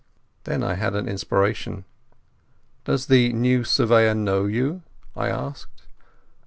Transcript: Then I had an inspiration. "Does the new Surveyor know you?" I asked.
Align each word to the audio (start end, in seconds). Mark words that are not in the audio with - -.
Then 0.45 0.63
I 0.63 0.73
had 0.73 0.95
an 0.95 1.07
inspiration. 1.07 1.85
"Does 2.85 3.05
the 3.05 3.31
new 3.33 3.63
Surveyor 3.63 4.15
know 4.15 4.45
you?" 4.47 4.81
I 5.15 5.29
asked. 5.29 5.83